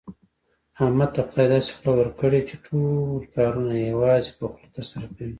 [0.83, 5.29] احمد ته خدای داسې خوله ورکړې، چې ټول کارونه یوازې په خوله ترسره کوي.